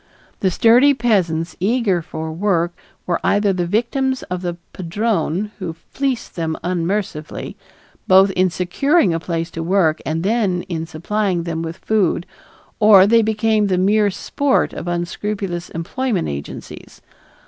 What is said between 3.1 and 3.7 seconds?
either the